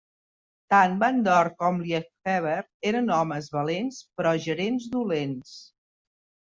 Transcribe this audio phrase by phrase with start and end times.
[0.73, 2.57] Tant Van Dorp com Liefhebber
[2.93, 5.57] eren homes valents, però gerents dolents.